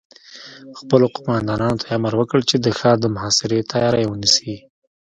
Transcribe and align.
خپلو 0.79 1.05
قوماندانانو 1.15 1.79
ته 1.81 1.85
يې 1.89 1.95
امر 1.97 2.13
وکړ 2.17 2.39
چې 2.49 2.55
د 2.59 2.67
ښار 2.77 2.95
د 3.01 3.05
محاصرې 3.15 3.67
تياری 3.71 4.03
ونيسي. 4.07 4.55